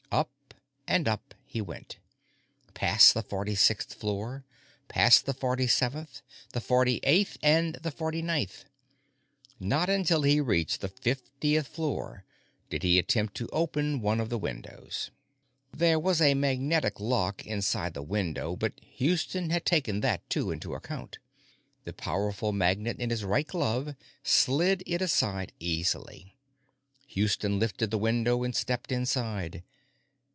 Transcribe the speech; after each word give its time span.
Up 0.93 0.97
and 0.97 1.07
up 1.07 1.33
he 1.45 1.61
went. 1.61 1.97
Past 2.73 3.13
the 3.13 3.21
forty 3.23 3.55
sixth 3.55 3.93
floor, 3.93 4.43
past 4.89 5.25
the 5.25 5.33
forty 5.33 5.65
seventh, 5.67 6.21
the 6.51 6.59
forty 6.59 6.99
eighth, 7.03 7.37
and 7.41 7.75
the 7.75 7.91
forty 7.91 8.21
ninth. 8.21 8.65
Not 9.57 9.89
until 9.89 10.23
he 10.23 10.41
reached 10.41 10.81
the 10.81 10.89
fiftieth 10.89 11.65
floor 11.67 12.25
did 12.69 12.83
he 12.83 12.99
attempt 12.99 13.35
to 13.37 13.47
open 13.53 14.01
one 14.01 14.19
of 14.19 14.27
the 14.27 14.37
windows. 14.37 15.11
There 15.71 15.97
was 15.99 16.19
a 16.19 16.33
magnetic 16.33 16.99
lock 16.99 17.45
inside 17.45 17.93
the 17.93 18.03
window, 18.03 18.57
but 18.57 18.81
Houston 18.81 19.49
had 19.49 19.65
taken 19.65 20.01
that, 20.01 20.29
too, 20.29 20.51
into 20.51 20.73
account. 20.75 21.19
The 21.85 21.93
powerful 21.93 22.51
magnet 22.51 22.99
in 22.99 23.11
his 23.11 23.23
right 23.23 23.47
glove 23.47 23.95
slid 24.23 24.83
it 24.85 25.01
aside 25.01 25.53
easily. 25.57 26.35
Houston 27.07 27.59
lifted 27.59 27.91
the 27.91 27.97
window 27.97 28.43
and 28.43 28.53
stepped 28.53 28.91
inside. 28.91 29.63